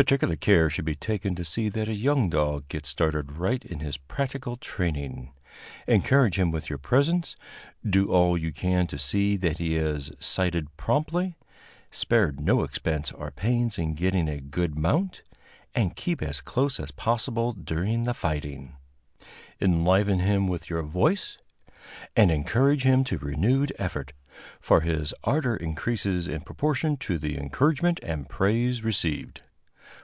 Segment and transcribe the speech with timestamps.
[0.00, 3.78] Particular care should be taken to see that a young dog gets started right in
[3.78, 5.30] his practical training.
[5.86, 7.36] Encourage him with your presence;
[7.88, 11.36] do all you can to see that he is sighted promptly;
[11.92, 15.22] spare no expense or pains in getting a good mount,
[15.76, 18.74] and keep as close as possible during the fighting;
[19.60, 21.38] enliven him with your voice,
[22.16, 24.12] and encourage him to renewed effort;
[24.60, 29.44] for his ardor increases in proportion to the encouragement and praise received.